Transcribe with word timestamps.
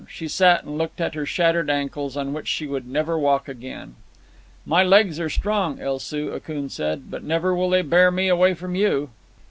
She 0.09 0.27
sat 0.27 0.63
and 0.63 0.79
looked 0.79 0.99
at 0.99 1.13
her 1.13 1.27
shattered 1.27 1.69
ankles, 1.69 2.17
on 2.17 2.33
which 2.33 2.47
she 2.47 2.65
would 2.65 2.87
never 2.87 3.19
walk 3.19 3.47
again. 3.47 3.93
"My 4.65 4.83
legs 4.83 5.19
are 5.19 5.29
strong, 5.29 5.79
El 5.79 5.99
Soo," 5.99 6.33
Akoon 6.33 6.69
said. 6.71 7.11
"But 7.11 7.21
never 7.23 7.53
will 7.53 7.69
they 7.69 7.83
bear 7.83 8.09
me 8.09 8.27
away 8.27 8.55
from 8.55 8.73
you." 8.73 9.11